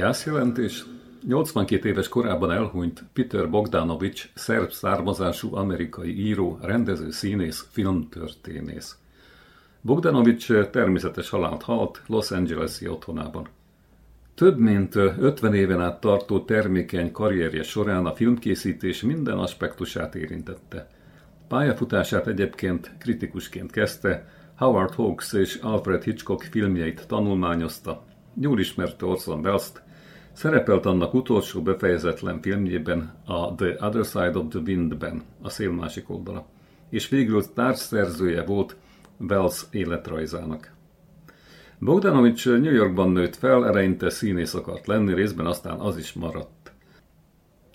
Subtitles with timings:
[0.00, 0.84] Gyászjelentés
[1.26, 8.98] 82 éves korában elhunyt Peter Bogdanovich, szerb származású amerikai író, rendező, színész, filmtörténész.
[9.80, 13.48] Bogdanovich természetes halált halt Los Angeles-i otthonában.
[14.34, 20.90] Több mint 50 éven át tartó termékeny karrierje során a filmkészítés minden aspektusát érintette.
[21.48, 28.04] Pályafutását egyébként kritikusként kezdte, Howard Hawks és Alfred Hitchcock filmjeit tanulmányozta,
[28.40, 29.88] jól ismerte Orson Welles-t,
[30.32, 36.10] Szerepelt annak utolsó befejezetlen filmjében, a The Other Side of the Wind-ben, a szél másik
[36.10, 36.46] oldala,
[36.90, 38.76] és végül társszerzője volt
[39.16, 40.72] Wells életrajzának.
[41.78, 46.72] Bogdanovics New Yorkban nőtt fel, eleinte színész akart lenni, részben aztán az is maradt.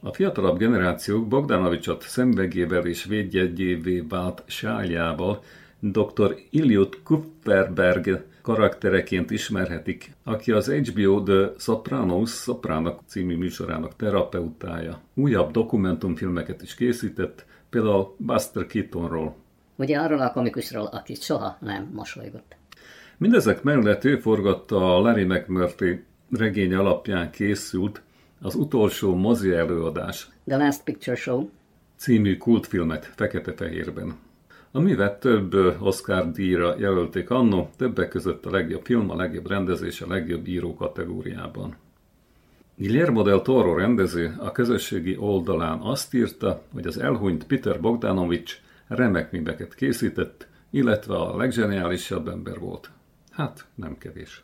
[0.02, 5.44] A fiatalabb generációk Bogdanovicsot szemvegével és védjegyévé vált sáljával
[5.80, 6.36] dr.
[6.50, 15.02] Iliot Kupferberg karaktereként ismerhetik, aki az HBO The Sopranos Sopránok című műsorának terapeutája.
[15.14, 19.36] Újabb dokumentumfilmeket is készített, például Buster Keatonról.
[19.76, 22.56] Ugye arról a komikusról, aki soha nem mosolygott.
[23.18, 28.02] Mindezek mellett ő forgatta a Larry McMurtry regény alapján készült
[28.42, 31.50] az utolsó mozi előadás The Last Picture Show
[31.96, 34.25] című kultfilmet fekete-fehérben
[34.76, 40.08] amivel több Oscar díjra jelölték annó, többek között a legjobb film, a legjobb rendezés, a
[40.08, 41.75] legjobb író kategóriában.
[42.75, 48.53] Guillermo del Toro rendező a közösségi oldalán azt írta, hogy az elhunyt Peter Bogdanovich
[48.88, 52.92] remek műveket készített, illetve a leggeniálisabb ember volt.
[53.31, 54.44] Hát, nem kevés.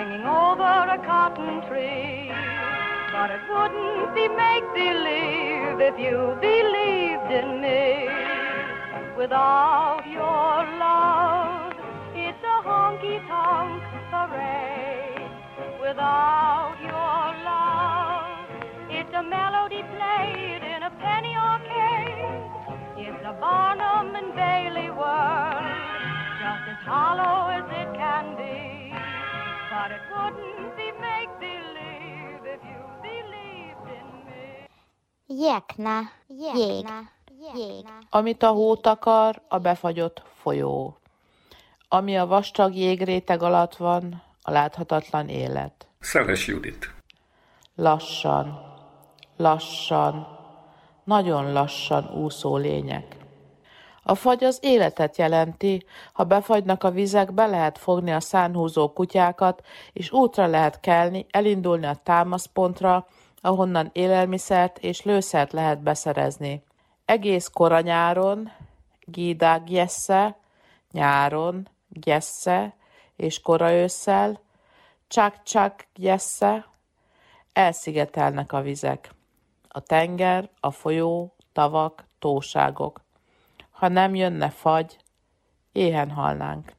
[0.00, 2.32] hanging over a cotton tree.
[3.12, 8.08] But it wouldn't be make believe if you believed in me.
[9.14, 11.74] Without your love,
[12.14, 15.28] it's a honky tonk parade.
[15.84, 18.48] Without your love,
[18.88, 22.40] it's a melody played in a penny arcade.
[23.04, 25.66] It's a Barnum and Bailey world,
[26.40, 28.79] just as hollow as it can be.
[35.26, 36.86] Jekne, jég,
[37.54, 37.84] jég.
[38.10, 40.98] Amit a hó takar, a befagyott folyó.
[41.88, 45.86] Ami a vastag jégréteg alatt van, a láthatatlan élet.
[46.00, 46.94] Szeles Judit.
[47.74, 48.60] Lassan,
[49.36, 50.38] lassan,
[51.04, 53.19] nagyon lassan úszó lények.
[54.02, 59.66] A fagy az életet jelenti, ha befagynak a vizek, be lehet fogni a szánhúzó kutyákat,
[59.92, 63.06] és útra lehet kelni, elindulni a támaszpontra,
[63.40, 66.62] ahonnan élelmiszert és lőszert lehet beszerezni.
[67.04, 68.52] Egész kora nyáron,
[69.00, 70.36] gídák gyesze,
[70.92, 72.74] nyáron, gyesze
[73.16, 74.40] és kora ősszel,
[75.08, 76.68] csak-csak gyesze,
[77.52, 79.10] elszigetelnek a vizek.
[79.68, 83.00] A tenger, a folyó, tavak, tóságok.
[83.80, 84.96] Ha nem jönne fagy,
[85.72, 86.72] éhen halnánk.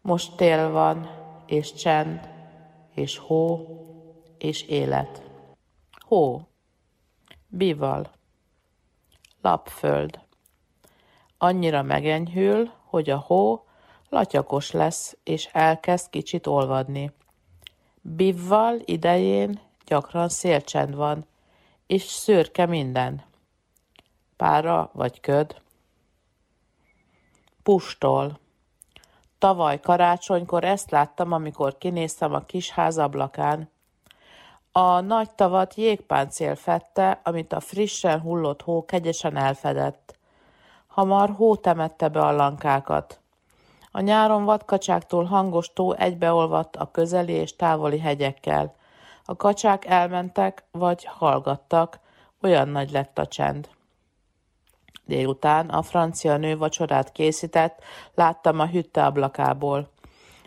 [0.00, 1.10] Most tél van,
[1.46, 2.28] és csend,
[2.94, 3.66] és hó,
[4.38, 5.22] és élet.
[6.06, 6.40] Hó.
[7.48, 8.10] Bival.
[9.42, 10.27] Lapföld.
[11.38, 13.64] Annyira megenyhül, hogy a hó
[14.08, 17.12] latyakos lesz, és elkezd kicsit olvadni.
[18.00, 21.26] Bivval idején gyakran szélcsend van,
[21.86, 23.22] és szőrke minden.
[24.36, 25.60] Pára vagy köd.
[27.62, 28.38] Pustol.
[29.38, 33.70] Tavaly karácsonykor ezt láttam, amikor kinéztem a kis ház ablakán.
[34.72, 40.17] A nagy tavat jégpáncél fette, amit a frissen hullott hó kegyesen elfedett.
[40.98, 43.20] Hamar hó temette be a lankákat.
[43.90, 48.74] A nyáron vadkacsáktól hangos tó egybeolvadt a közeli és távoli hegyekkel.
[49.24, 52.00] A kacsák elmentek, vagy hallgattak,
[52.42, 53.68] olyan nagy lett a csend.
[55.04, 57.82] Délután a francia nő vacsorát készített,
[58.14, 59.88] láttam a hütte ablakából.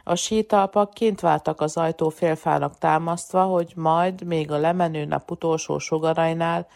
[0.04, 5.78] A sítalpak kint váltak az ajtó félfának támasztva, hogy majd, még a lemenő nap utolsó
[5.78, 6.68] sugarainál,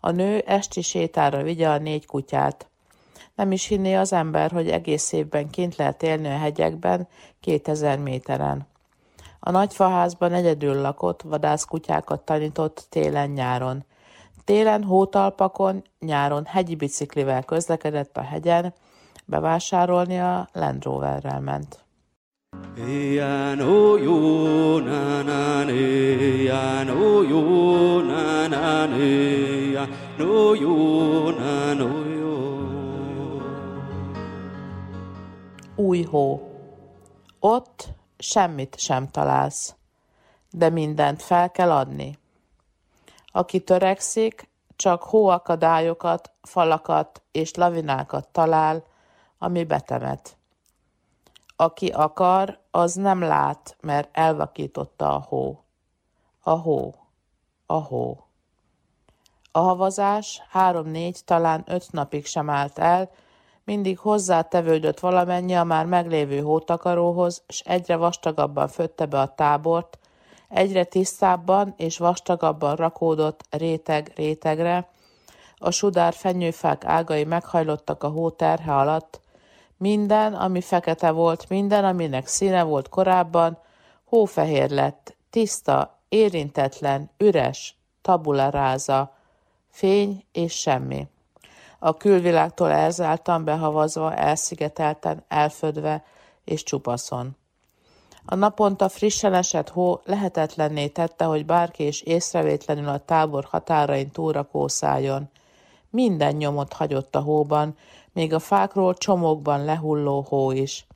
[0.00, 2.66] a nő esti sétára vigye a négy kutyát.
[3.42, 7.08] Nem is hinné az ember, hogy egész évben kint lehet élni a hegyekben,
[7.40, 8.66] 2000 méteren.
[9.40, 13.84] A nagyfaházban egyedül lakott, vadászkutyákat tanított télen-nyáron.
[14.44, 18.74] Télen hótalpakon, nyáron hegyi biciklivel közlekedett a hegyen,
[19.24, 21.84] bevásárolni a Land Roverrel ment.
[22.78, 29.88] Éjján, ó jó, nánán, éjján, ó jó, nánán, éjján,
[30.20, 32.01] ó jó, nán, ó
[35.76, 36.40] Új hó.
[37.40, 37.88] Ott
[38.18, 39.74] semmit sem találsz,
[40.50, 42.18] de mindent fel kell adni.
[43.26, 48.84] Aki törekszik, csak hóakadályokat, falakat és lavinákat talál,
[49.38, 50.36] ami betemet.
[51.56, 55.64] Aki akar, az nem lát, mert elvakította a hó.
[56.40, 56.94] A hó.
[57.66, 58.24] A hó.
[59.52, 63.10] A havazás három-négy, talán öt napig sem állt el,
[63.64, 69.98] mindig hozzátevődött valamennyi a már meglévő hótakaróhoz, s egyre vastagabban fötte be a tábort,
[70.48, 74.88] egyre tisztábban és vastagabban rakódott réteg rétegre,
[75.56, 79.20] a sudár fenyőfák ágai meghajlottak a hó terhe alatt,
[79.76, 83.58] minden, ami fekete volt, minden, aminek színe volt korábban,
[84.04, 89.16] hófehér lett, tiszta, érintetlen, üres, tabula ráza,
[89.70, 91.06] fény és semmi.
[91.84, 96.04] A külvilágtól elzáltan, behavazva, elszigetelten, elfödve
[96.44, 97.36] és csupaszon.
[98.24, 104.42] A naponta frissen esett hó lehetetlenné tette, hogy bárki is észrevétlenül a tábor határain túra
[104.42, 105.30] kószáljon.
[105.90, 107.76] Minden nyomot hagyott a hóban,
[108.12, 110.86] még a fákról csomókban lehulló hó is.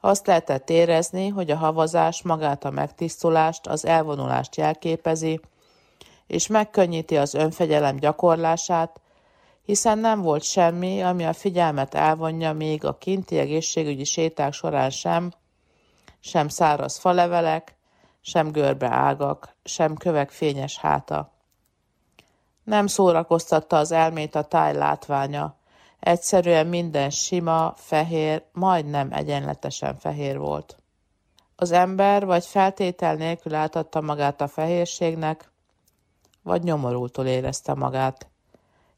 [0.00, 5.40] Azt lehetett érezni, hogy a havazás magát a megtisztulást, az elvonulást jelképezi,
[6.26, 9.00] és megkönnyíti az önfegyelem gyakorlását,
[9.64, 15.32] hiszen nem volt semmi, ami a figyelmet elvonja még a kinti egészségügyi séták során sem,
[16.20, 17.76] sem száraz falevelek,
[18.20, 21.32] sem görbe ágak, sem kövek fényes háta.
[22.64, 25.56] Nem szórakoztatta az elmét a táj látványa,
[26.00, 30.76] egyszerűen minden sima, fehér, majdnem egyenletesen fehér volt.
[31.56, 35.52] Az ember vagy feltétel nélkül átadta magát a fehérségnek,
[36.42, 38.31] vagy nyomorultól érezte magát,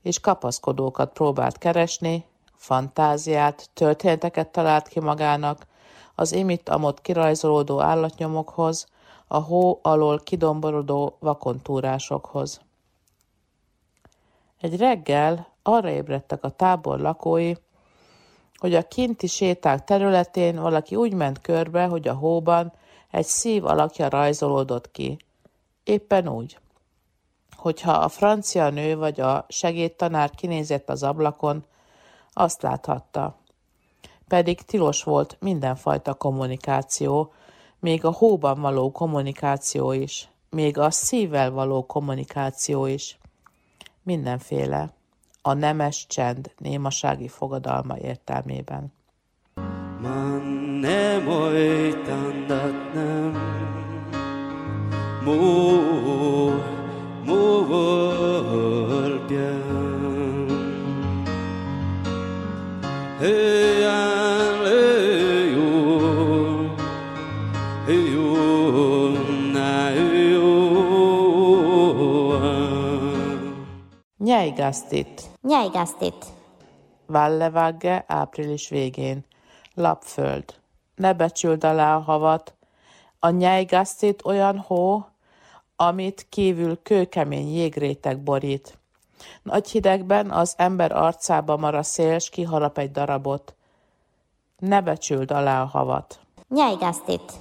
[0.05, 2.25] és kapaszkodókat próbált keresni,
[2.57, 5.67] fantáziát, történeteket talált ki magának,
[6.15, 8.87] az imitt-amott kirajzolódó állatnyomokhoz,
[9.27, 12.61] a hó alól kidomborodó vakontúrásokhoz.
[14.61, 17.53] Egy reggel arra ébredtek a tábor lakói,
[18.57, 22.73] hogy a kinti séták területén valaki úgy ment körbe, hogy a hóban
[23.11, 25.17] egy szív alakja rajzolódott ki.
[25.85, 26.59] Éppen úgy.
[27.64, 31.64] Hogyha a francia nő vagy a segédtanár kinézett az ablakon,
[32.33, 33.38] azt láthatta
[34.28, 37.33] pedig tilos volt mindenfajta kommunikáció,
[37.78, 43.18] még a hóban való kommunikáció is, még a szívvel való kommunikáció is.
[44.02, 44.92] Mindenféle.
[45.42, 48.92] A nemes csend némasági fogadalma értelmében.
[50.00, 50.40] Man
[50.80, 53.54] nem olytandat nem,
[57.26, 59.73] mo, mo volpján.
[63.21, 63.75] Hey,
[74.25, 76.26] Nyejgasztit, Nyejgasztit.
[77.07, 79.25] Vallevagge április végén.
[79.75, 80.45] Lapföld.
[80.95, 82.54] Ne becsüld alá a havat.
[83.19, 85.04] A nyejgasztit olyan hó,
[85.76, 88.78] amit kívül kőkemény jégréteg borít.
[89.43, 93.54] Nagy hidegben az ember arcába mar a szél, kiharap egy darabot.
[94.59, 96.19] Ne becsüld alá a havat.
[96.49, 97.33] Nyejgasztit.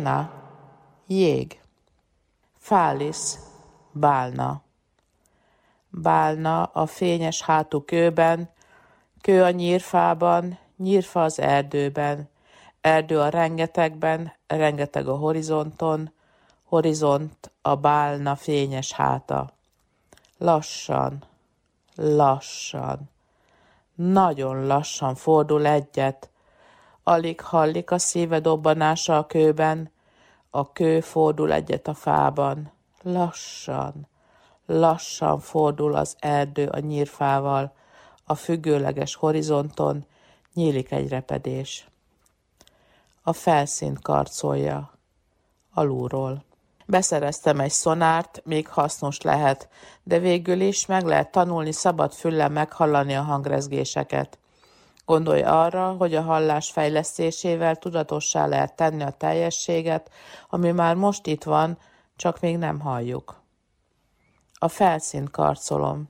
[0.00, 0.30] Jekna,
[1.06, 1.60] jég.
[2.58, 3.38] Fálisz,
[3.92, 4.62] bálna.
[5.88, 8.50] Bálna a fényes hátú kőben,
[9.20, 12.28] kő a nyírfában, nyírfa az erdőben,
[12.80, 16.12] erdő a rengetegben, rengeteg a horizonton,
[16.64, 19.52] horizont a bálna fényes háta.
[20.38, 21.24] Lassan,
[21.94, 23.10] lassan,
[23.94, 26.30] nagyon lassan fordul egyet,
[27.10, 29.90] alig hallik a szíve dobbanása a kőben,
[30.50, 32.72] a kő fordul egyet a fában.
[33.02, 34.08] Lassan,
[34.66, 37.72] lassan fordul az erdő a nyírfával,
[38.24, 40.04] a függőleges horizonton
[40.54, 41.88] nyílik egy repedés.
[43.22, 44.92] A felszínt karcolja,
[45.74, 46.44] alulról.
[46.86, 49.68] Beszereztem egy szonárt, még hasznos lehet,
[50.02, 54.38] de végül is meg lehet tanulni szabad füllel meghallani a hangrezgéseket.
[55.10, 60.10] Gondolj arra, hogy a hallás fejlesztésével tudatossá lehet tenni a teljességet,
[60.48, 61.78] ami már most itt van,
[62.16, 63.42] csak még nem halljuk.
[64.52, 66.08] A felszínt karcolom,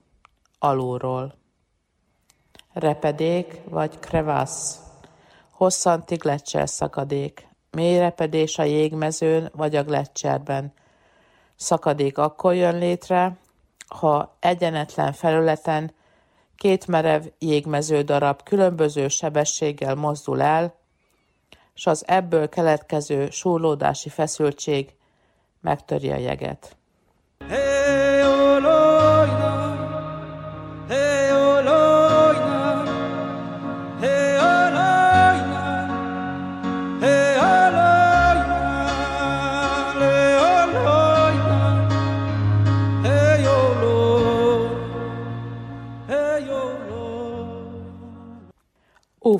[0.58, 1.34] alulról.
[2.72, 4.80] Repedék vagy krevász,
[5.50, 10.72] hosszanti gletszer szakadék, mély repedés a jégmezőn vagy a gletszerben.
[11.56, 13.36] Szakadék akkor jön létre,
[13.88, 15.92] ha egyenetlen felületen
[16.60, 20.74] két merev jégmező darab különböző sebességgel mozdul el,
[21.74, 24.94] s az ebből keletkező súrlódási feszültség
[25.60, 26.76] megtöri a jeget.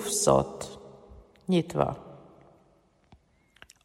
[0.01, 0.79] Ufszot,
[1.47, 1.97] nyitva.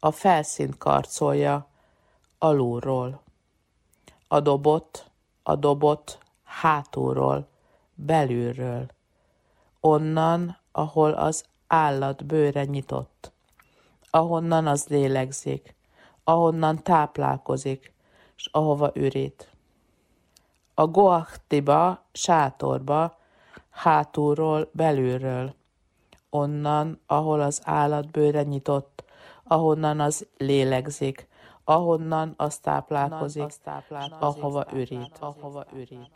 [0.00, 1.66] A felszínt karcolja
[2.38, 3.22] alulról.
[4.28, 5.10] A dobot,
[5.42, 7.48] a dobot hátulról,
[7.94, 8.86] belülről.
[9.80, 13.32] Onnan, ahol az állat bőre nyitott.
[14.10, 15.76] Ahonnan az lélegzik,
[16.24, 17.92] ahonnan táplálkozik,
[18.34, 19.50] s ahova ürít.
[20.74, 23.18] A goachtiba, sátorba,
[23.70, 25.55] hátulról, belülről
[26.36, 29.04] onnan, ahol az állat bőre nyitott,
[29.44, 31.28] ahonnan az lélegzik,
[31.64, 35.16] ahonnan az táplálkozik, az táplálkozik ahova ürít.
[35.20, 36.10] Ahova ürít.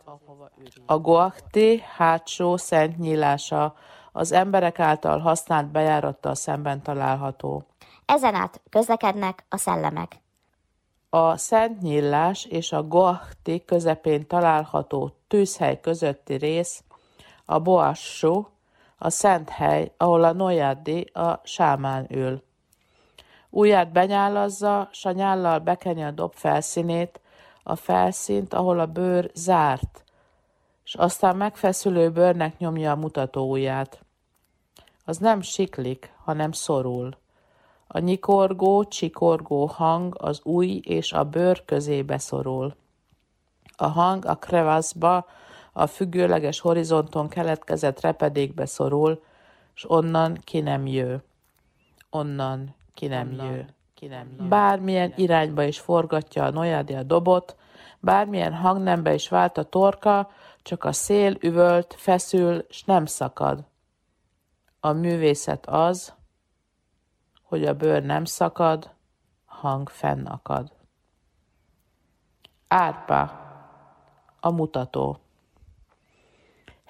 [0.85, 3.75] A goachti hátsó szent nyílása
[4.11, 7.63] az emberek által használt bejárattal szemben található.
[8.05, 10.19] Ezen át közlekednek a szellemek.
[11.09, 16.83] A Szent Nyílás és a Goachti közepén található tűzhely közötti rész
[17.45, 18.47] a Boassó,
[19.03, 22.43] a szent hely, ahol a Nojaddi, a sámán ül.
[23.49, 27.21] Ujját benyálazza, s a nyállal bekeni a dob felszínét,
[27.63, 30.03] a felszínt, ahol a bőr zárt,
[30.83, 34.05] és aztán megfeszülő bőrnek nyomja a mutató ujját.
[35.05, 37.17] Az nem siklik, hanem szorul.
[37.87, 42.75] A nyikorgó, csikorgó hang az új és a bőr közé beszorul.
[43.75, 45.25] A hang a krevaszba,
[45.71, 49.23] a függőleges horizonton keletkezett repedékbe szorul,
[49.73, 51.23] s onnan ki nem jő.
[52.09, 53.65] Onnan ki nem onnan, jő.
[53.93, 54.47] Ki nem jő.
[54.47, 57.55] Bármilyen irányba is forgatja a nojádi a dobot,
[57.99, 60.29] bármilyen hangnembe is vált a torka,
[60.61, 63.63] csak a szél üvölt, feszül, s nem szakad.
[64.79, 66.13] A művészet az,
[67.43, 68.91] hogy a bőr nem szakad,
[69.45, 70.71] hang fennakad.
[72.67, 73.21] Árpa,
[74.39, 75.19] a mutató.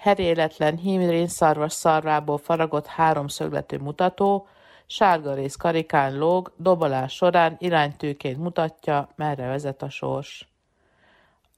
[0.02, 4.46] Heréletlen hímrén szarvas szarvából faragott háromszögletű mutató,
[4.86, 10.48] sárga rész karikán lóg, dobolás során iránytűként mutatja, merre vezet a sors.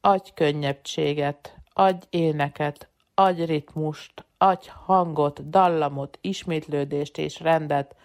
[0.00, 7.96] Adj könnyebbséget, adj éneket, adj ritmust, adj hangot, dallamot, ismétlődést és rendet,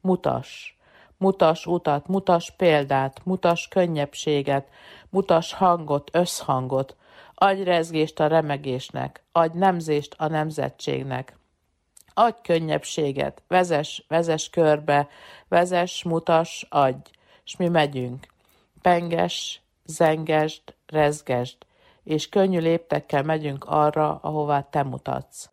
[0.00, 0.72] mutass.
[1.16, 4.68] Mutas utat, mutas példát, mutas könnyebbséget,
[5.10, 6.96] mutas hangot, összhangot,
[7.40, 11.36] adj rezgést a remegésnek, adj nemzést a nemzetségnek.
[12.14, 15.08] Adj könnyebbséget, vezes, vezes körbe,
[15.48, 17.10] vezes, mutas, adj,
[17.44, 18.26] s mi megyünk.
[18.82, 21.56] Penges, zengesd, rezgesd,
[22.04, 25.48] és könnyű léptekkel megyünk arra, ahová te mutatsz.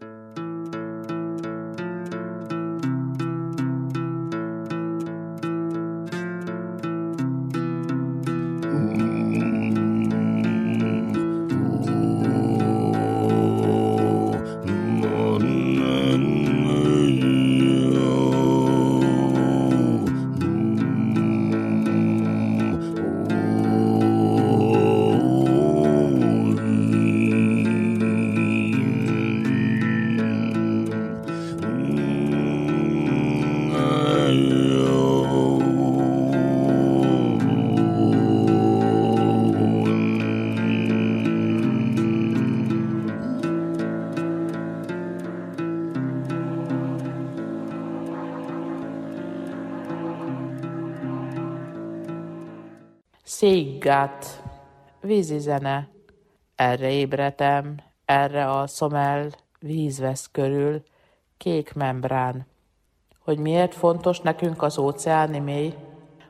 [53.86, 54.44] Széggát,
[55.01, 55.89] vízi zene,
[56.56, 57.75] erre ébretem,
[58.06, 60.84] erre alszom el, víz vesz körül,
[61.38, 62.48] kék membrán.
[63.20, 65.74] Hogy miért fontos nekünk az óceáni mély?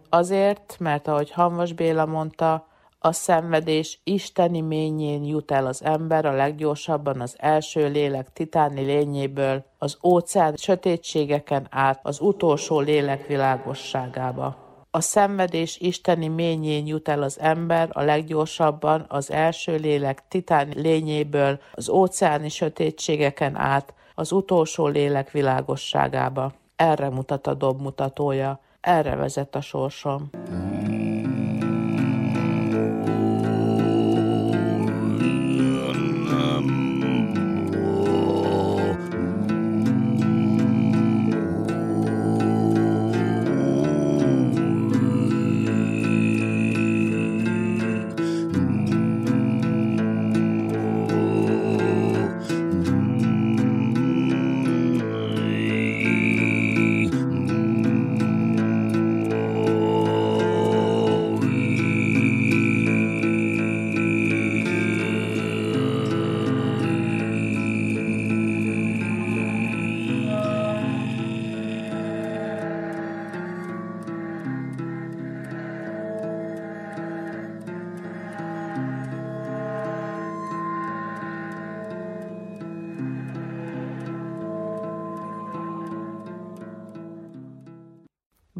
[0.09, 2.67] Azért, mert ahogy Hanvas Béla mondta,
[2.99, 9.65] a szenvedés isteni ményén jut el az ember a leggyorsabban az első lélek titáni lényéből,
[9.77, 14.64] az óceán sötétségeken át az utolsó lélek világosságába.
[14.95, 21.59] A szenvedés isteni ményén jut el az ember a leggyorsabban az első lélek titán lényéből
[21.73, 26.53] az óceáni sötétségeken át az utolsó lélek világosságába.
[26.75, 30.29] Erre mutat a dob mutatója, erre vezet a sorsom.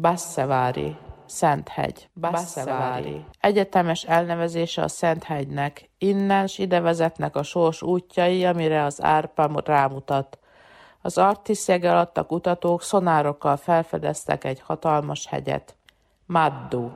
[0.06, 3.24] Bassevári, Szenthegy, Bassevári.
[3.40, 10.38] Egyetemes elnevezése a Szenthegynek, innen s ide vezetnek a sors útjai, amire az árpa rámutat.
[11.02, 15.76] Az Artiszjeg alatt a kutatók szonárokkal felfedeztek egy hatalmas hegyet.
[16.26, 16.90] Maddu,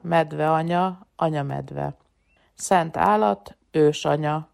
[0.00, 1.94] medve anya, anya medve.
[2.54, 4.48] Szent állat, ős anya.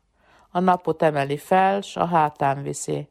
[0.50, 3.08] A napot emeli fel, s a hátán viszi.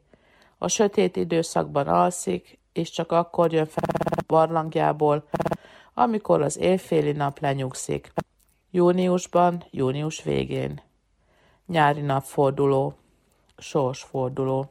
[0.58, 3.84] A sötét időszakban alszik, és csak akkor jön fel
[4.26, 5.28] barlangjából,
[5.94, 8.12] amikor az évféli nap lenyugszik.
[8.70, 10.80] Júniusban, június végén.
[11.66, 12.94] Nyári napforduló,
[13.56, 14.70] sorsforduló.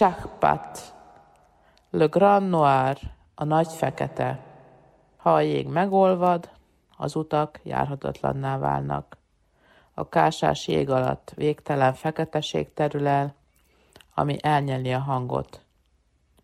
[0.00, 0.94] Chakpat,
[1.90, 2.98] Le Grand Noir,
[3.34, 4.38] a nagy fekete.
[5.16, 6.50] Ha a jég megolvad,
[6.96, 9.16] az utak járhatatlanná válnak.
[9.94, 13.34] A kásás jég alatt végtelen feketeség terül el,
[14.14, 15.60] ami elnyeli a hangot.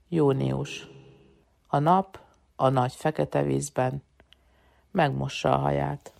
[0.08, 0.88] Június.
[1.66, 2.18] A nap
[2.56, 4.02] a nagy fekete vízben
[4.90, 6.12] megmossa a haját.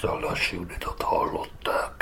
[0.00, 1.97] Szallas Juditot hallották.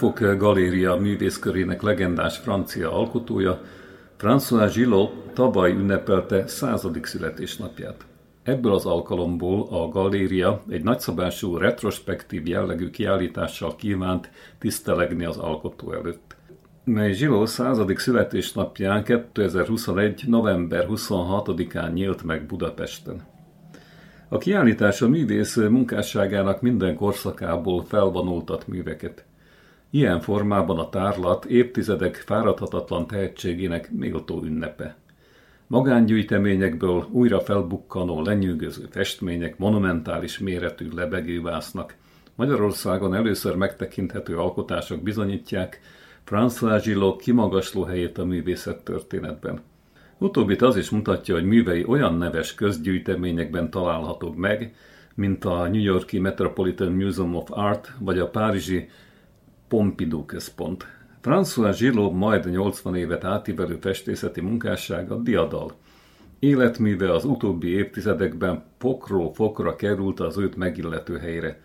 [0.00, 3.60] Várfok Galéria művészkörének legendás francia alkotója,
[4.18, 8.06] François Gillot tavaly ünnepelte századik születésnapját.
[8.42, 16.36] Ebből az alkalomból a galéria egy nagyszabású retrospektív jellegű kiállítással kívánt tisztelegni az alkotó előtt
[16.84, 20.24] mely Zsiló századik születésnapján 2021.
[20.26, 23.22] november 26-án nyílt meg Budapesten.
[24.28, 29.27] A kiállítás a művész munkásságának minden korszakából felvonultat műveket.
[29.90, 34.96] Ilyen formában a tárlat évtizedek fáradhatatlan tehetségének méltó ünnepe.
[35.66, 41.96] Magángyűjteményekből újra felbukkanó lenyűgöző festmények monumentális méretű lebegővásznak,
[42.34, 45.80] Magyarországon először megtekinthető alkotások bizonyítják
[46.30, 49.60] François Gillot kimagasló helyét a művészet történetben.
[50.18, 54.74] Utóbbit az is mutatja, hogy művei olyan neves közgyűjteményekben találhatók meg,
[55.14, 58.88] mint a New Yorki Metropolitan Museum of Art vagy a párizsi
[59.68, 60.86] Pompidou központ.
[61.22, 65.72] François Gillot majd 80 évet átívelő festészeti munkássága diadal.
[66.38, 71.60] Életműve az utóbbi évtizedekben pokról fokra került az őt megillető helyre.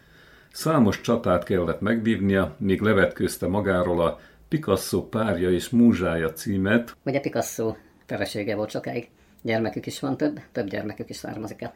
[0.51, 7.75] Számos csatát kellett megvívnia, míg levetkőzte magáról a Picasso párja és múzsája címet, Ugye Picasso
[8.05, 9.09] felesége volt sokáig.
[9.41, 11.73] Gyermekük is van több, több gyermekük is származik el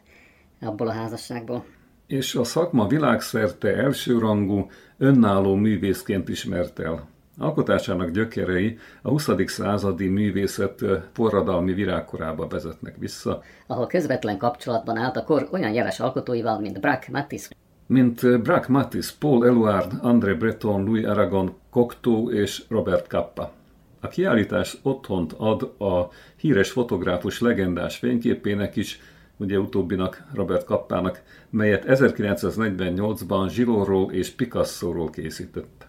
[0.62, 1.66] abból a házasságból.
[2.08, 7.08] És a szakma világszerte elsőrangú, önálló művészként ismert el.
[7.38, 9.30] Alkotásának gyökerei a 20.
[9.46, 16.60] századi művészet forradalmi virágkorába vezetnek vissza, ahol közvetlen kapcsolatban állt a kor olyan jeles alkotóival,
[16.60, 17.50] mint Braque, Matisse,
[17.88, 23.52] mint Braque Matisse, Paul Eluard, André Breton, Louis Aragon, Cocteau és Robert Capa.
[24.00, 29.00] A kiállítás otthont ad a híres fotográfus legendás fényképének is,
[29.38, 35.88] ugye utóbbinak, Robert Kappának, melyet 1948-ban Zsilóról és Picasso-ról készített.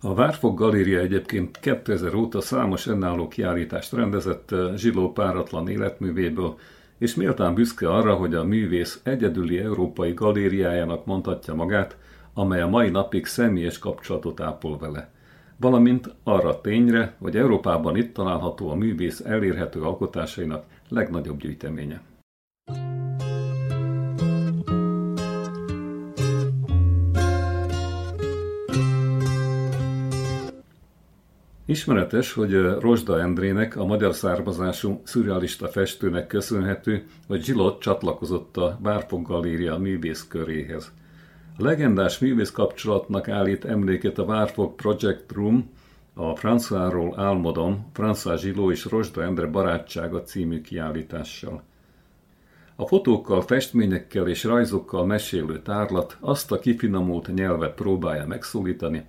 [0.00, 6.58] A Várfok Galéria egyébként 2000 óta számos önálló kiállítást rendezett Zsiló páratlan életművéből,
[6.98, 11.96] és méltán büszke arra, hogy a művész egyedüli európai galériájának mondhatja magát,
[12.34, 15.10] amely a mai napig személyes kapcsolatot ápol vele.
[15.56, 22.00] Valamint arra tényre, hogy Európában itt található a művész elérhető alkotásainak legnagyobb gyűjteménye.
[31.64, 39.28] Ismeretes, hogy Rosda Endrének, a magyar származású szürrealista festőnek köszönhető, hogy Zsilott csatlakozott a Várfok
[39.28, 40.92] Galéria művész köréhez.
[41.58, 45.70] A legendás művész kapcsolatnak állít emléket a Várfok Project Room,
[46.14, 51.62] a Françoisról álmodom, François Zsiló és Rosda Endre barátsága című kiállítással.
[52.76, 59.04] A fotókkal, festményekkel és rajzokkal mesélő tárlat azt a kifinomult nyelvet próbálja megszólítani,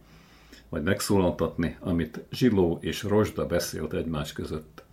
[0.70, 4.84] vagy megszólaltatni, amit Zsiló és Rosda beszélt egymás között.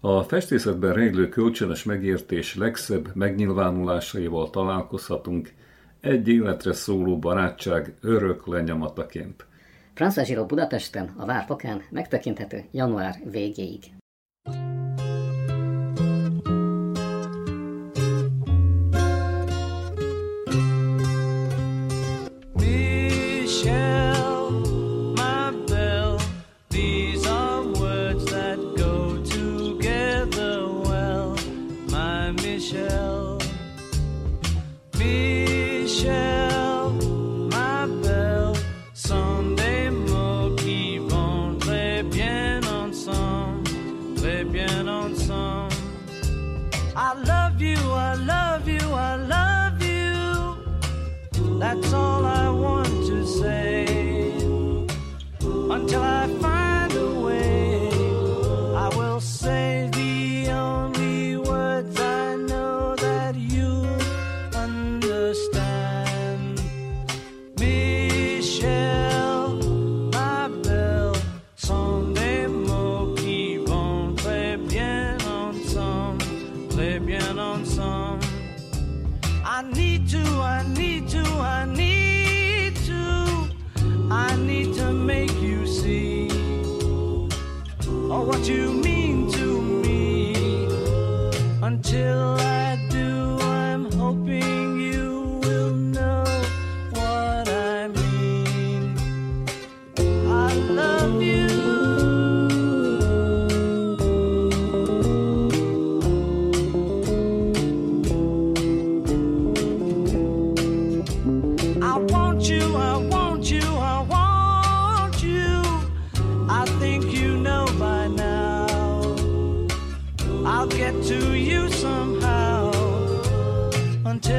[0.00, 5.52] A festészetben rejlő kölcsönös megértés legszebb megnyilvánulásaival találkozhatunk
[6.00, 9.46] egy életre szóló barátság örök lenyomataként.
[9.94, 13.92] François Giraud Budapesten, a Várfokán megtekinthető január végéig.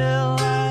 [0.06, 0.65] still.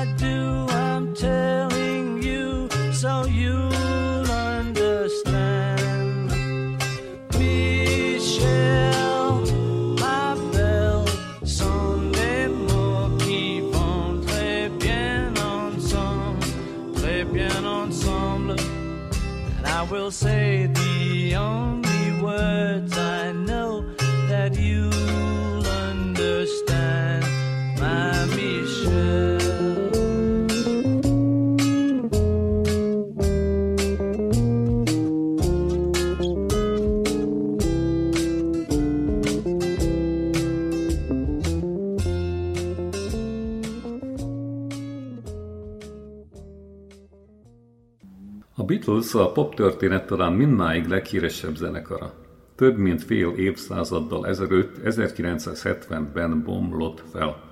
[48.86, 52.12] Beatles a pop történet talán mindmáig leghíresebb zenekara.
[52.54, 57.42] Több mint fél évszázaddal ezelőtt, 1970-ben bomlott fel.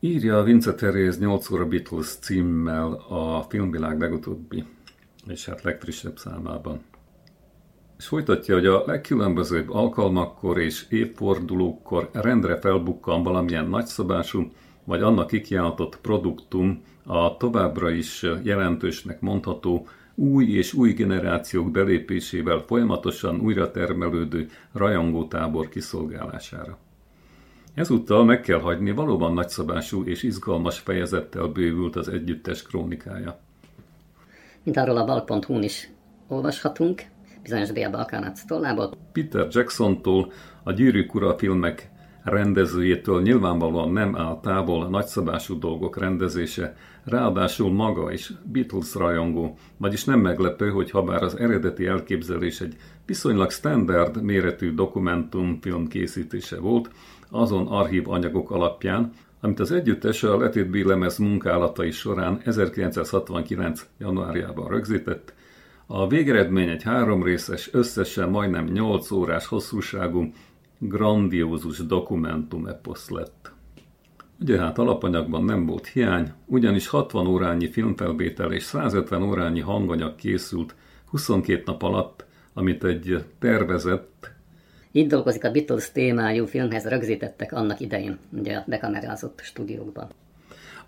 [0.00, 4.64] Írja Vince Teréz 8 óra Beatles címmel a filmvilág legutóbbi
[5.26, 6.80] és hát legfrissebb számában.
[7.98, 14.52] És folytatja, hogy a legkülönbözőbb alkalmakkor és évfordulókkor rendre felbukkan valamilyen nagyszabású,
[14.90, 23.40] vagy annak kikiáltott produktum a továbbra is jelentősnek mondható új és új generációk belépésével folyamatosan
[23.40, 26.78] újra termelődő rajongótábor kiszolgálására.
[27.74, 33.40] Ezúttal meg kell hagyni, valóban nagyszabású és izgalmas fejezettel bővült az együttes krónikája.
[34.62, 35.90] Mint arról a val.hu-n is
[36.28, 37.02] olvashatunk,
[37.42, 38.90] bizonyos Bél Balkánát tollából.
[39.12, 41.90] Peter Jacksontól, a Gyűrűk ura filmek
[42.22, 50.20] rendezőjétől nyilvánvalóan nem áll távol nagyszabású dolgok rendezése, ráadásul maga is Beatles rajongó, vagyis nem
[50.20, 56.90] meglepő, hogy ha bár az eredeti elképzelés egy viszonylag standard méretű dokumentumfilm készítése volt,
[57.30, 63.86] azon archív anyagok alapján, amit az együttes a Let It Be lemez munkálatai során 1969.
[63.98, 65.34] januárjában rögzített,
[65.92, 70.32] a végeredmény egy három részes, összesen majdnem 8 órás hosszúságú,
[70.82, 73.52] grandiózus dokumentum eposz lett.
[74.40, 80.74] Ugye hát alapanyagban nem volt hiány, ugyanis 60 órányi filmfelvétel és 150 órányi hanganyag készült
[81.06, 84.30] 22 nap alatt, amit egy tervezett,
[84.92, 90.08] Így dolgozik a Beatles témájú filmhez rögzítettek annak idején, ugye a bekamerázott stúdiókban.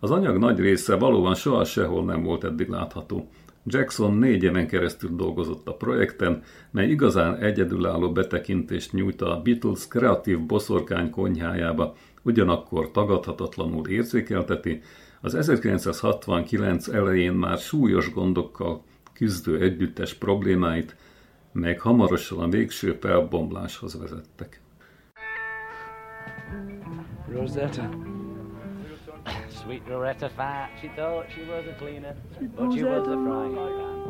[0.00, 3.28] Az anyag nagy része valóban soha sehol nem volt eddig látható.
[3.64, 10.40] Jackson négy éven keresztül dolgozott a projekten, mely igazán egyedülálló betekintést nyújt a Beatles kreatív
[10.40, 14.82] boszorkány konyhájába, ugyanakkor tagadhatatlanul érzékelteti,
[15.20, 20.96] az 1969 elején már súlyos gondokkal küzdő együttes problémáit,
[21.52, 24.60] melyek hamarosan a végső felbomláshoz vezettek.
[27.32, 27.88] Rosetta.
[29.48, 32.14] Sweet Loretta Fat, she thought she was a cleaner,
[32.56, 34.02] but she was a frying pan.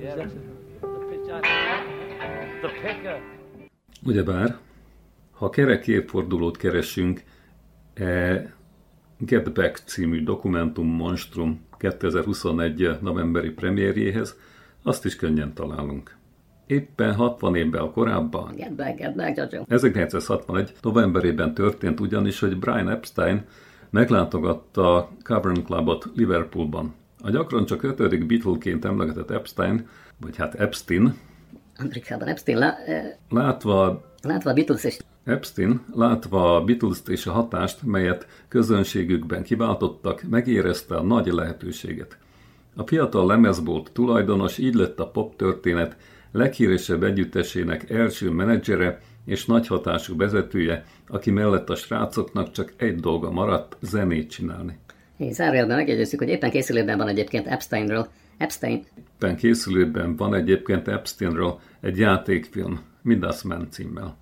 [0.00, 0.28] Yeah,
[2.60, 3.20] the, picker.
[4.04, 4.56] Ugyebár,
[5.30, 7.22] ha kerek évfordulót keresünk
[7.94, 8.52] e
[9.18, 12.98] Get Back című dokumentum monstrum 2021.
[13.00, 14.36] novemberi premierjéhez,
[14.82, 16.16] azt is könnyen találunk.
[16.66, 19.64] Éppen 60 évvel korábban, Get back, get back, Jojo.
[19.68, 20.72] 1961.
[20.80, 23.44] novemberében történt ugyanis, hogy Brian Epstein
[23.92, 26.94] meglátogatta a Cavern Clubot Liverpoolban.
[27.22, 29.88] A gyakran csak ötödik Beatleként emlegetett Epstein,
[30.20, 31.14] vagy hát Epstein,
[31.78, 37.32] Amerikában Epstein lá, eh, látva látva a Beatles és Epstein, látva a Beatles-t és a
[37.32, 42.18] hatást, melyet közönségükben kiváltottak, megérezte a nagy lehetőséget.
[42.76, 45.96] A fiatal lemezbolt tulajdonos így lett a pop történet
[46.32, 53.30] leghíresebb együttesének első menedzsere és nagy hatású vezetője, aki mellett a srácoknak csak egy dolga
[53.30, 54.78] maradt, zenét csinálni.
[55.18, 58.08] Így zárójelben megjegyezzük, hogy éppen készülőben van egyébként Epsteinről.
[58.36, 64.16] Epstein, Éppen készülőben van egyébként Epsteinről egy játékfilm, Midas Man címmel.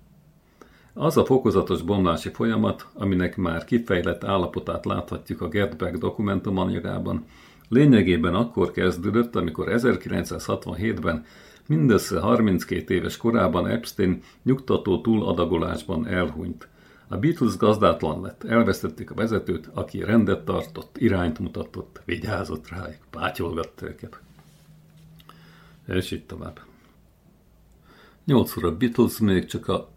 [0.93, 7.25] Az a fokozatos bomlási folyamat, aminek már kifejlett állapotát láthatjuk a Get Back dokumentumanyagában,
[7.69, 11.25] lényegében akkor kezdődött, amikor 1967-ben
[11.67, 16.67] mindössze 32 éves korában Epstein nyugtató túladagolásban elhunyt.
[17.07, 23.87] A Beatles gazdátlan lett, elvesztették a vezetőt, aki rendet tartott, irányt mutatott, vigyázott rájuk, pátyolgatta
[23.87, 24.19] őket.
[25.87, 26.59] És így tovább.
[28.25, 29.89] 8 óra Beatles, még csak a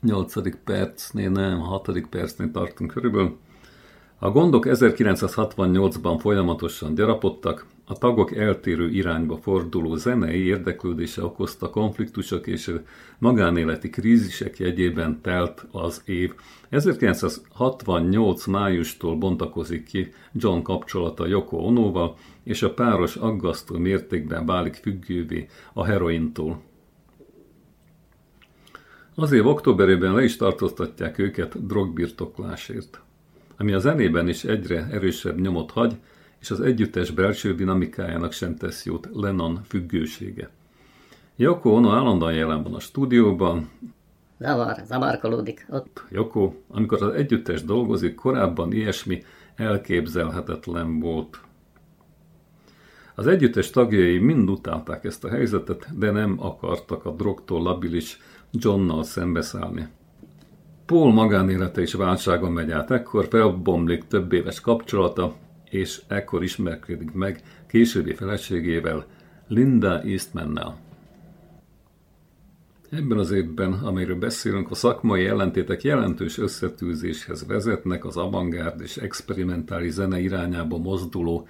[0.00, 0.64] 8.
[0.64, 2.06] percnél, nem, a 6.
[2.10, 3.38] percnél tartunk körülbelül.
[4.18, 12.74] A gondok 1968-ban folyamatosan gyarapodtak, a tagok eltérő irányba forduló zenei érdeklődése okozta konfliktusok és
[13.18, 16.34] magánéleti krízisek jegyében telt az év.
[16.68, 25.48] 1968 májustól bontakozik ki John kapcsolata Yoko Onóval, és a páros aggasztó mértékben válik függővé
[25.72, 26.62] a herointól.
[29.14, 33.00] Az év októberében le is tartóztatják őket drogbirtoklásért,
[33.56, 35.96] ami a zenében is egyre erősebb nyomot hagy,
[36.40, 40.50] és az együttes belső dinamikájának sem tesz jót Lennon függősége.
[41.36, 43.68] Yoko Ono állandóan jelen van a stúdióban,
[44.38, 46.04] zavar, zavarkolódik ott.
[46.10, 49.22] Yoko, amikor az együttes dolgozik, korábban ilyesmi
[49.54, 51.40] elképzelhetetlen volt.
[53.14, 58.18] Az együttes tagjai mind utálták ezt a helyzetet, de nem akartak a drogtól labilis
[58.52, 59.88] Johnnal szembeszállni.
[60.86, 65.34] Paul magánélete is válságon megy át, ekkor felbomlik több éves kapcsolata,
[65.70, 69.06] és ekkor ismerkedik meg későbbi feleségével,
[69.48, 70.78] Linda Eastmannel.
[72.90, 79.92] Ebben az évben, amiről beszélünk, a szakmai ellentétek jelentős összetűzéshez vezetnek az avantgárd és experimentális
[79.92, 81.48] zene irányába mozduló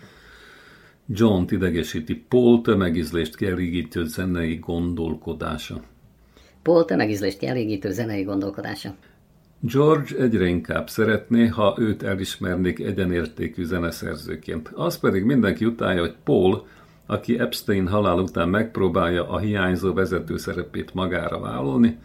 [1.07, 5.83] John idegesíti Paul tömegizlést kielégítő zenei gondolkodása.
[6.63, 8.95] Paul tömegizlést kielégítő zenei gondolkodása.
[9.63, 14.71] George egyre inkább szeretné, ha őt elismernék egyenértékű zeneszerzőként.
[14.75, 16.67] Az pedig mindenki utálja, hogy Paul,
[17.07, 21.99] aki Epstein halál után megpróbálja a hiányzó vezető szerepét magára vállalni,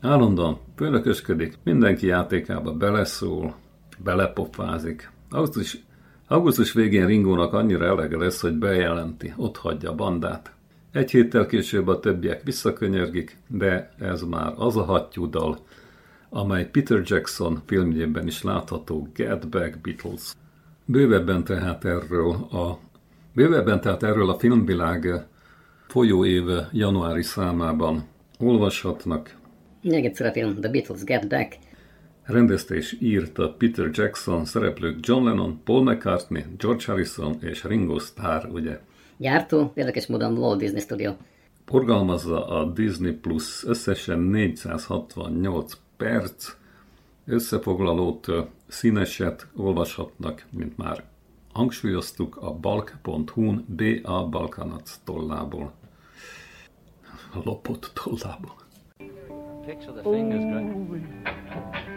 [0.00, 3.54] állandóan főnökösködik, mindenki játékába beleszól,
[3.98, 5.10] belepofázik.
[5.30, 5.84] Augusztus,
[6.28, 10.52] augusztus végén Ringónak annyira elege lesz, hogy bejelenti, ott hagyja a bandát.
[10.92, 15.58] Egy héttel később a többiek visszakönyörgik, de ez már az a hattyú dal,
[16.34, 20.32] amely Peter Jackson filmjében is látható Get Back Beatles.
[20.84, 22.78] Bővebben tehát erről a,
[23.32, 25.26] bővebben tehát erről a filmvilág
[25.88, 28.04] folyóéve januári számában
[28.38, 29.36] olvashatnak.
[29.82, 31.58] Még egyszer a film The Beatles Get Back.
[32.22, 38.48] Rendezte és írta Peter Jackson, szereplők John Lennon, Paul McCartney, George Harrison és Ringo Starr,
[38.52, 38.80] ugye.
[39.16, 41.12] Gyártó, érdekes módon Walt Disney Studio.
[41.64, 46.56] Forgalmazza a Disney Plus összesen 468 perc
[47.24, 48.26] összefoglalót,
[48.66, 51.04] színeset olvashatnak, mint már
[51.52, 54.28] hangsúlyoztuk a balk.hu-n B.A.
[54.28, 55.72] Balkanac tollából.
[57.44, 58.54] Lopott tollából.
[59.66, 60.72] Picture the fingers great.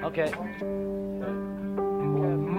[0.03, 0.29] Okay.
[2.17, 2.57] Jojo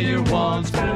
[0.00, 0.89] you once.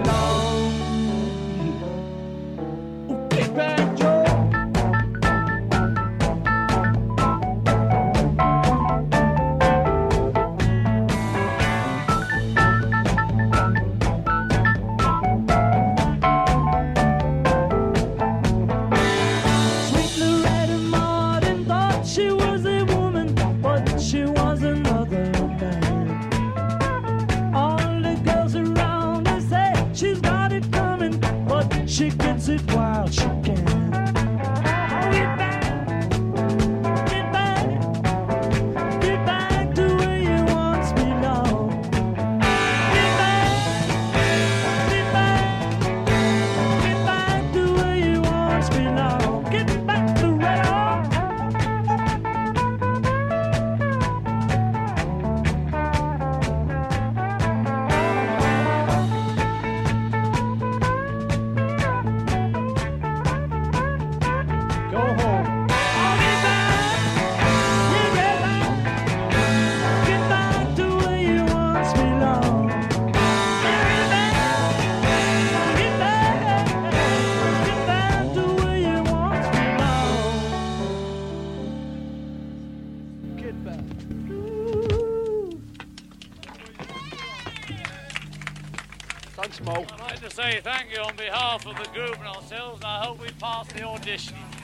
[93.72, 94.54] Pass the.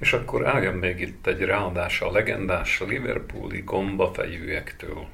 [0.00, 5.06] És akkor álljon még itt egy ráadás a legendás Liverpooli gombafejűektől.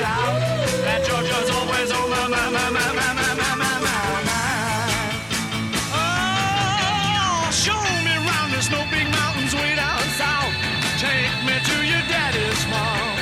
[0.00, 0.40] Shout.
[0.90, 5.12] And Georgia's always on my, my, my, my, my, my, my, my, my mind.
[5.92, 10.54] Oh, show me round the snow big mountains way down south.
[11.04, 13.16] Take me to your daddy's farm.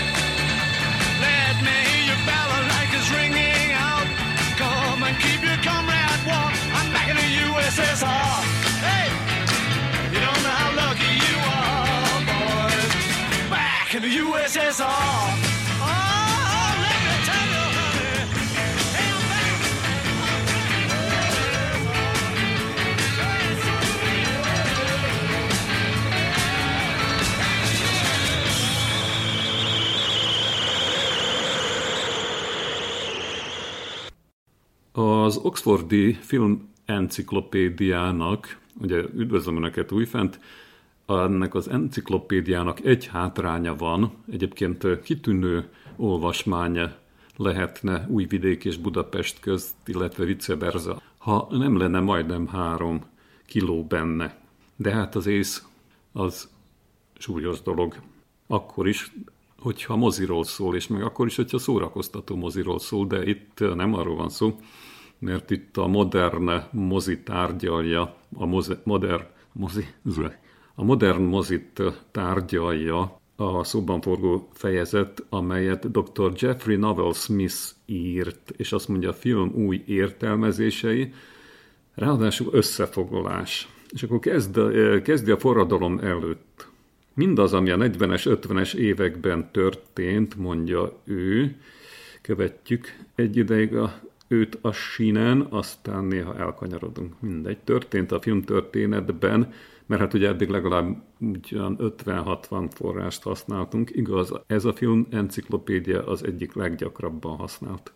[1.27, 4.09] Let me hear your balalaikas ringing out.
[4.63, 6.55] Come and keep your comrade warm.
[6.79, 8.35] I'm back in the USSR.
[8.87, 9.07] Hey,
[10.13, 12.93] you don't know how lucky you are, boys.
[13.51, 15.48] Back in the USSR.
[35.29, 40.41] Az Oxfordi Film Enciklopédiának, ugye üdvözlöm Önöket újfent,
[41.07, 46.81] ennek az enciklopédiának egy hátránya van, egyébként kitűnő olvasmány
[47.37, 50.57] lehetne Újvidék és Budapest közt, illetve vice
[51.19, 53.05] ha nem lenne majdnem három
[53.47, 54.39] kiló benne.
[54.77, 55.67] De hát az ész
[56.13, 56.49] az
[57.19, 57.95] súlyos dolog.
[58.47, 59.13] Akkor is,
[59.59, 64.17] hogyha moziról szól, és meg akkor is, hogyha szórakoztató moziról szól, de itt nem arról
[64.17, 64.59] van szó,
[65.19, 69.87] mert itt a modern mozi tárgyalja, a mozi, modern mozi,
[70.75, 76.33] a modern mozit tárgyalja a szóban forgó fejezet, amelyet dr.
[76.37, 77.57] Jeffrey Novel Smith
[77.87, 81.13] írt, és azt mondja, a film új értelmezései,
[81.95, 83.69] ráadásul összefoglalás.
[83.91, 84.61] És akkor kezd,
[85.03, 86.69] kezdi a forradalom előtt.
[87.15, 91.57] Mindaz, ami a 40-es, 50-es években történt, mondja ő,
[92.23, 97.21] követjük egy ideig a, őt a sínen, aztán néha elkanyarodunk.
[97.21, 99.53] Mindegy, történt a filmtörténetben,
[99.87, 103.91] mert hát ugye eddig legalább ugyan 50-60 forrást használtunk.
[103.95, 107.93] Igaz, ez a film enciklopédia az egyik leggyakrabban használt.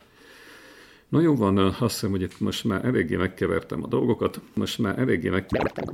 [1.08, 4.40] Na jó van, azt hiszem, hogy itt most már eléggé megkevertem a dolgokat.
[4.54, 5.84] Most már eléggé megkevertem.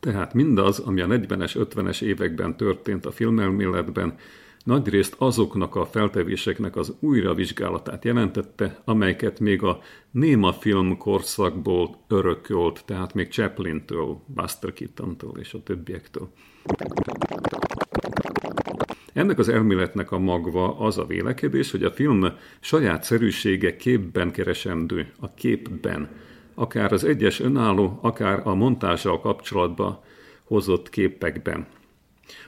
[0.00, 4.14] Tehát mindaz, ami a 40-es, 50-es években történt a filmelméletben,
[4.64, 13.14] nagyrészt azoknak a feltevéseknek az újravizsgálatát jelentette, amelyeket még a néma film korszakból örökölt, tehát
[13.14, 16.32] még Chaplin-től, Buster Keaton-től és a többiektől.
[19.12, 22.26] Ennek az elméletnek a magva az a vélekedés, hogy a film
[22.60, 26.08] saját szerűsége képben keresendő, a képben,
[26.54, 30.00] akár az egyes önálló, akár a montással kapcsolatban
[30.44, 31.66] hozott képekben.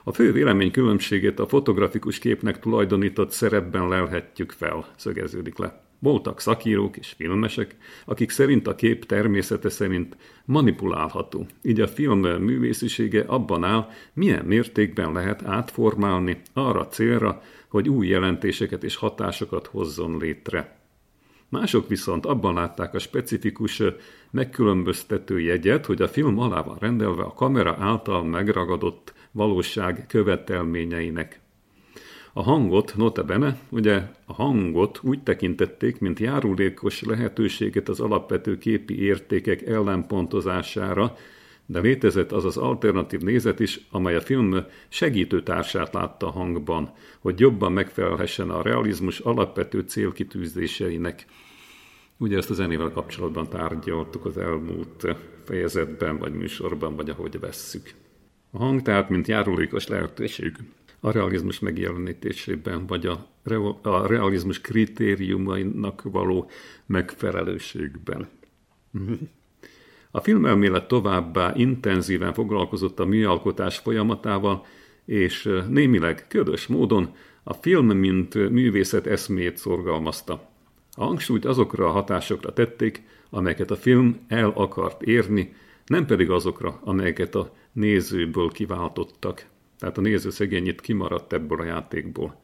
[0.05, 5.83] A fő vélemény különbségét a fotografikus képnek tulajdonított szerepben lelhetjük fel, szögeződik le.
[5.99, 11.47] Voltak szakírók és filmesek, akik szerint a kép természete szerint manipulálható.
[11.63, 18.85] Így a film művészisége abban áll, milyen mértékben lehet átformálni arra célra, hogy új jelentéseket
[18.85, 20.79] és hatásokat hozzon létre.
[21.49, 23.83] Mások viszont abban látták a specifikus
[24.31, 31.41] megkülönböztető jegyet, hogy a film alá van rendelve a kamera által megragadott valóság követelményeinek.
[32.33, 39.63] A hangot, notabene, ugye a hangot úgy tekintették, mint járulékos lehetőséget az alapvető képi értékek
[39.63, 41.17] ellenpontozására,
[41.67, 47.41] de létezett az az alternatív nézet is, amely a film segítőtársát látta a hangban, hogy
[47.41, 51.27] jobban megfelelhessen a realizmus alapvető célkitűzéseinek.
[52.17, 57.95] Ugye ezt a zenével kapcsolatban tárgyaltuk az elmúlt fejezetben, vagy műsorban, vagy ahogy vesszük.
[58.57, 60.57] A hang tehát, mint járulékos lehetőség
[61.01, 63.29] a realizmus megjelenítésében, vagy a,
[63.83, 66.51] a realizmus kritériumainak való
[66.87, 68.29] megfelelőségben.
[70.11, 74.67] A filmelmélet továbbá intenzíven foglalkozott a műalkotás folyamatával,
[75.05, 80.49] és némileg ködös módon A film, mint művészet eszmét szorgalmazta.
[80.93, 85.55] A hangsúlyt azokra a hatásokra tették, amelyeket a film el akart érni,
[85.87, 89.47] nem pedig azokra, amelyeket a nézőből kiváltottak.
[89.79, 92.43] Tehát a néző szegényit kimaradt ebből a játékból.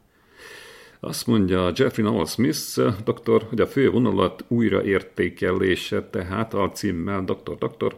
[1.01, 7.59] Azt mondja Jeffrey Noel Smith, doktor, hogy a fő vonalat újraértékelése, tehát a címmel doktor,
[7.59, 7.97] doktor,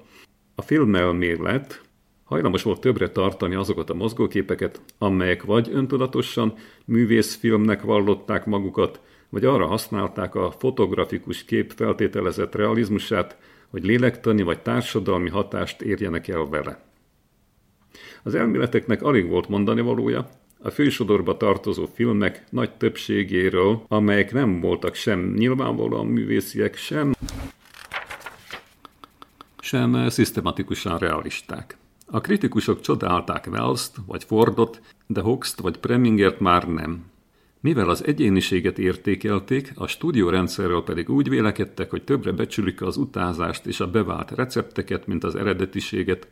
[0.54, 1.82] a filmelmélet
[2.24, 6.54] hajlamos volt többre tartani azokat a mozgóképeket, amelyek vagy öntudatosan
[6.84, 13.36] művészfilmnek vallották magukat, vagy arra használták a fotografikus kép feltételezett realizmusát,
[13.68, 16.91] hogy lélektani vagy társadalmi hatást érjenek el vele.
[18.22, 20.28] Az elméleteknek alig volt mondani valója,
[20.62, 27.12] a fősodorba tartozó filmek nagy többségéről, amelyek nem voltak sem nyilvánvalóan művésziek, sem
[29.60, 31.76] sem szisztematikusan realisták.
[32.06, 37.04] A kritikusok csodálták Wells-t vagy Fordot, de Hoxt vagy Premingert már nem.
[37.60, 43.80] Mivel az egyéniséget értékelték, a stúdiórendszerről pedig úgy vélekedtek, hogy többre becsülik az utázást és
[43.80, 46.28] a bevált recepteket, mint az eredetiséget,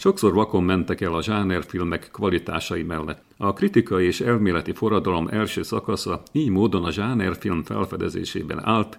[0.00, 3.24] Sokszor vakon mentek el a zsánerfilmek kvalitásai mellett.
[3.36, 8.98] A kritikai és elméleti forradalom első szakasza így módon a zsánerfilm felfedezésében állt,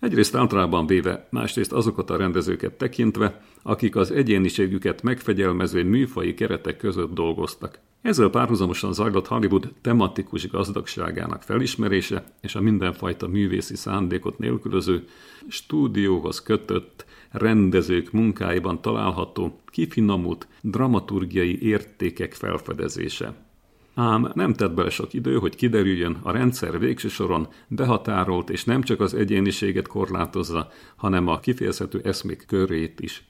[0.00, 7.14] egyrészt általában véve, másrészt azokat a rendezőket tekintve, akik az egyéniségüket megfegyelmező műfai keretek között
[7.14, 7.78] dolgoztak.
[8.02, 15.04] Ezzel párhuzamosan zajlott Hollywood tematikus gazdagságának felismerése és a mindenfajta művészi szándékot nélkülöző,
[15.48, 23.34] stúdióhoz kötött, rendezők munkáiban található, kifinomult dramaturgiai értékek felfedezése.
[23.94, 28.82] Ám nem tett bele sok idő, hogy kiderüljön, a rendszer végső soron behatárolt és nem
[28.82, 33.24] csak az egyéniséget korlátozza, hanem a kifejezhető eszmék körét is.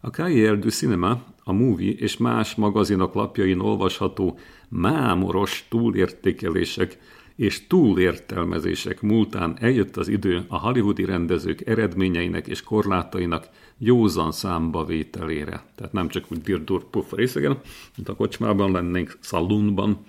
[0.00, 6.98] A Cahiers du Cinema, a Movie és más magazinok lapjain olvasható mámoros túlértékelések
[7.36, 15.64] és túlértelmezések múltán eljött az idő a hollywoodi rendezők eredményeinek és korlátainak józan számba vételére.
[15.74, 17.60] Tehát nem csak úgy dirdur puff részegen,
[17.96, 20.04] mint a kocsmában lennénk, szalunban,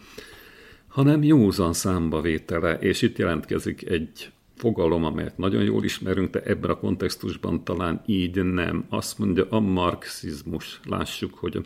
[0.87, 6.69] hanem józan számba vétele, és itt jelentkezik egy fogalom, amelyet nagyon jól ismerünk, de ebben
[6.69, 8.85] a kontextusban talán így nem.
[8.89, 10.79] Azt mondja a marxizmus.
[10.83, 11.61] Lássuk, hogy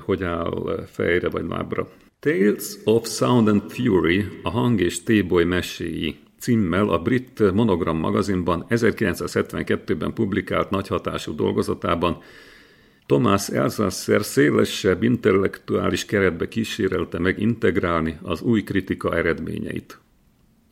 [0.00, 1.88] hogy áll fejre vagy lábra.
[2.24, 8.66] Tales of Sound and Fury, a hang és téboly meséi címmel a brit Monogram magazinban
[8.68, 12.18] 1972-ben publikált nagyhatású dolgozatában
[13.06, 19.98] Thomas Elsasser szélesebb intellektuális keretbe kísérelte meg integrálni az új kritika eredményeit.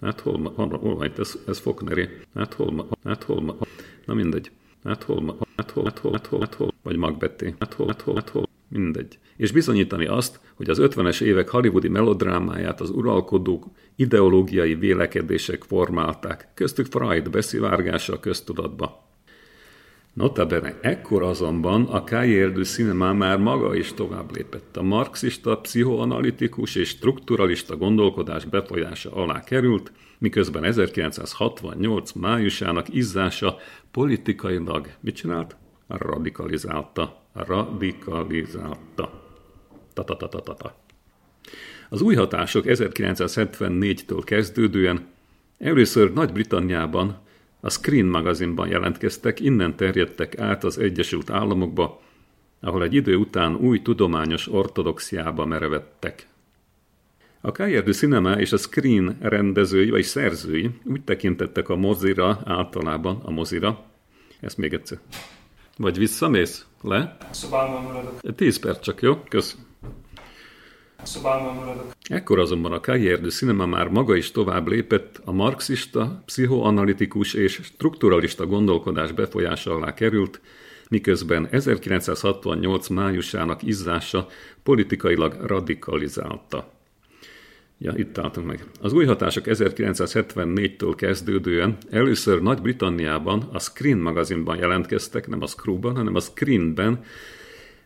[0.01, 2.09] Hát hol, hol, hol ez, ez Faulkneri?
[2.35, 3.59] Hát hol, hát hol,
[4.07, 4.51] na mindegy.
[4.85, 7.55] Hát hát hol, hát hol, hát hol, hát hol, vagy Macbetté.
[7.59, 9.19] Hát hol, hát hol, hát hol, mindegy.
[9.37, 13.67] És bizonyítani azt, hogy az 50-es évek hollywoodi melodrámáját az uralkodók
[13.97, 19.11] ideológiai vélekedések formálták, köztük Freud beszivárgása a köztudatba.
[20.13, 24.77] Notabene, ekkor azonban a Cahiers du Cinema már maga is tovább lépett.
[24.77, 33.57] A marxista, pszichoanalitikus és strukturalista gondolkodás befolyása alá került, miközben 1968 májusának izzása
[33.91, 35.57] politikailag mit csinált?
[35.89, 37.22] Radikalizálta.
[37.33, 39.23] Radikalizálta.
[39.93, 40.75] Ta-ta-ta-ta-ta.
[41.89, 45.07] Az új hatások 1974-től kezdődően
[45.59, 47.19] először Nagy-Britanniában
[47.61, 52.03] a Screen magazinban jelentkeztek, innen terjedtek át az Egyesült Államokba,
[52.61, 56.27] ahol egy idő után új tudományos ortodoxiába merevettek.
[57.41, 63.31] A du Cinema és a Screen rendezői vagy szerzői úgy tekintettek a mozira, általában a
[63.31, 63.85] mozira,
[64.41, 64.99] ezt még egyszer.
[65.77, 66.67] Vagy visszamész?
[66.83, 67.17] Le?
[67.31, 68.21] Szobában maradok.
[68.37, 69.17] Tíz perc csak, jó?
[69.29, 69.57] Kösz.
[71.03, 71.87] Szobában maradok.
[72.09, 72.81] Ekkor azonban a
[73.17, 79.95] du Cinema már maga is tovább lépett, a marxista, pszichoanalitikus és strukturalista gondolkodás befolyása alá
[79.95, 80.41] került,
[80.89, 84.27] miközben 1968 májusának izzása
[84.63, 86.82] politikailag radikalizálta.
[87.83, 88.65] Ja, itt álltunk meg.
[88.81, 96.15] Az új hatások 1974-től kezdődően először Nagy-Britanniában a Screen magazinban jelentkeztek, nem a Screwban, hanem
[96.15, 97.05] a Screenben,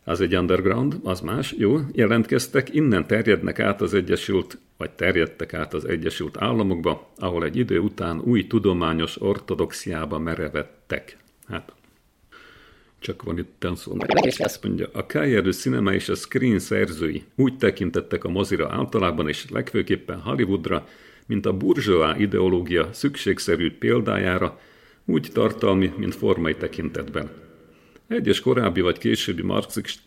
[0.05, 5.75] az egy underground, az más, jó, jelentkeztek, innen terjednek át az Egyesült, vagy terjedtek át
[5.75, 11.17] az Egyesült Államokba, ahol egy idő után új tudományos ortodoxiába merevettek.
[11.49, 11.73] Hát,
[13.07, 13.97] csak van itt szó.
[14.39, 19.51] Azt mondja, a Cahiers Cinema és a Screen szerzői úgy tekintettek a mozira általában és
[19.51, 20.89] legfőképpen Hollywoodra,
[21.27, 24.61] mint a burzsóá ideológia szükségszerű példájára,
[25.05, 27.31] úgy tartalmi, mint formai tekintetben.
[28.09, 30.01] Egyes korábbi vagy későbbi marxist,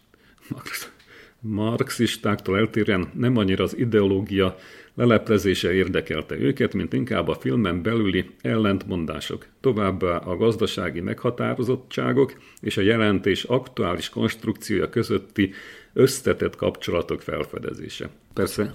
[0.49, 0.91] marx,
[1.39, 4.55] marxistáktól eltérően nem annyira az ideológia
[4.93, 12.81] leleplezése érdekelte őket, mint inkább a filmen belüli ellentmondások, továbbá a gazdasági meghatározottságok és a
[12.81, 15.53] jelentés aktuális konstrukciója közötti
[15.93, 18.09] összetett kapcsolatok felfedezése.
[18.33, 18.73] Persze,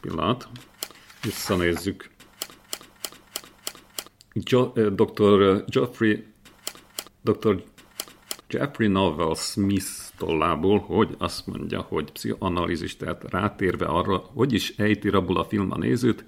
[0.00, 0.48] pillanat,
[1.22, 2.08] visszanézzük.
[4.32, 5.64] Jo- eh, Dr.
[5.66, 6.24] Geoffrey,
[7.22, 7.62] Dr.
[8.48, 15.08] Jeffrey Novel Smith tollából, hogy azt mondja, hogy pszichoanalízis, tehát rátérve arra, hogy is ejti
[15.08, 16.24] rabul a film a nézőt,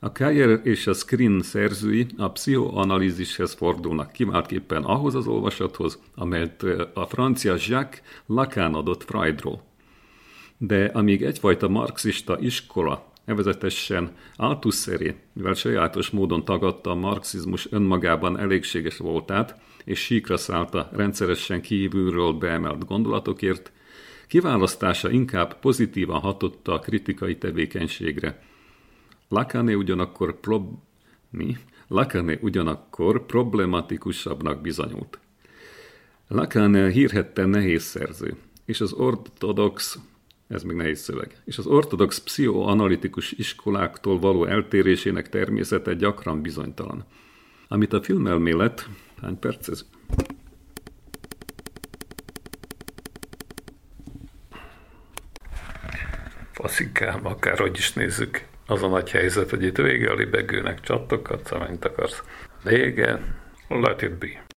[0.00, 6.62] a Kayer és a Screen szerzői a pszichoanalízishez fordulnak kiváltképpen ahhoz az olvasathoz, amelyet
[6.94, 9.62] a francia Jacques Lacan adott Freudról.
[10.58, 18.96] De amíg egyfajta marxista iskola, nevezetesen Althusseré, mivel sajátos módon tagadta a marxizmus önmagában elégséges
[18.96, 23.72] voltát, és síkra szállta rendszeresen kívülről beemelt gondolatokért,
[24.26, 28.42] kiválasztása inkább pozitívan hatotta a kritikai tevékenységre.
[29.28, 30.78] Lacané ugyanakkor prob...
[31.30, 31.56] Mi?
[31.88, 35.18] Lacané ugyanakkor problematikusabbnak bizonyult.
[36.28, 39.98] Lacan hírhetten nehéz szerző, és az ortodox,
[40.48, 47.04] ez még nehéz szöveg, és az ortodox pszichoanalitikus iskoláktól való eltérésének természete gyakran bizonytalan.
[47.68, 48.88] Amit a filmelmélet,
[49.22, 49.84] hány perc ez?
[56.52, 61.84] Faszikám, akárhogy is nézzük, az a nagy helyzet, hogy itt vége a libegőnek, csattokat, mint
[61.84, 62.22] akarsz.
[62.62, 63.20] Vége,
[63.68, 64.49] let it be.